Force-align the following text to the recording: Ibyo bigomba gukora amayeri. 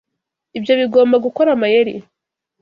Ibyo 0.57 0.73
bigomba 0.79 1.15
gukora 1.25 1.49
amayeri. 1.55 1.95